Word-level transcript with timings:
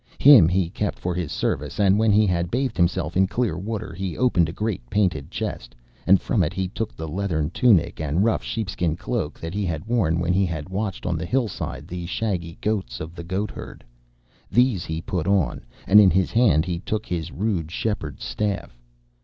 Him 0.17 0.49
he 0.49 0.71
kept 0.71 0.97
for 0.97 1.13
his 1.13 1.31
service, 1.31 1.79
and 1.79 1.99
when 1.99 2.11
he 2.11 2.25
had 2.25 2.49
bathed 2.49 2.75
himself 2.75 3.15
in 3.15 3.27
clear 3.27 3.55
water, 3.55 3.93
he 3.93 4.17
opened 4.17 4.49
a 4.49 4.51
great 4.51 4.81
painted 4.89 5.29
chest, 5.29 5.75
and 6.07 6.19
from 6.19 6.41
it 6.41 6.53
he 6.53 6.67
took 6.69 6.95
the 6.95 7.07
leathern 7.07 7.51
tunic 7.51 7.99
and 8.01 8.23
rough 8.23 8.41
sheepskin 8.43 8.95
cloak 8.95 9.39
that 9.39 9.53
he 9.53 9.63
had 9.63 9.85
worn 9.85 10.17
when 10.17 10.33
he 10.33 10.43
had 10.47 10.69
watched 10.69 11.05
on 11.05 11.19
the 11.19 11.25
hillside 11.27 11.87
the 11.87 12.07
shaggy 12.07 12.57
goats 12.61 12.99
of 12.99 13.13
the 13.13 13.23
goatherd. 13.23 13.83
These 14.49 14.85
he 14.85 15.01
put 15.03 15.27
on, 15.27 15.61
and 15.85 15.99
in 15.99 16.09
his 16.09 16.31
hand 16.31 16.65
he 16.65 16.79
took 16.79 17.05
his 17.05 17.31
rude 17.31 17.69
shepherd's 17.71 18.23
staff. 18.23 18.81